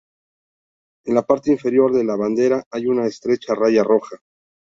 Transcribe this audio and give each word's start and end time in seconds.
En 1.05 1.13
la 1.13 1.21
parte 1.21 1.51
inferior 1.51 1.93
de 1.93 2.03
la 2.03 2.15
bandera 2.15 2.63
hay 2.71 2.87
una 2.87 3.05
estrecha 3.05 3.53
raya 3.53 3.83
roja. 3.83 4.17